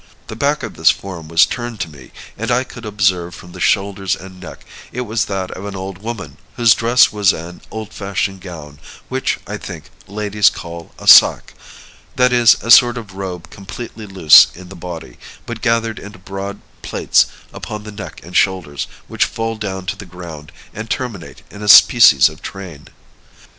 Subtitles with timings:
[0.29, 3.59] The back of this form was turned to me, and I could observe, from the
[3.59, 7.93] shoulders and neck, it was that of an old woman, whose dress was an old
[7.93, 8.79] fashioned gown,
[9.09, 11.53] which, I think, ladies call a sacque;
[12.15, 16.61] that is, a sort of robe completely loose in the body, but gathered into broad
[16.81, 21.61] plaits upon the neck and shoulders which fall down to the ground and terminate in
[21.61, 22.87] a species of train.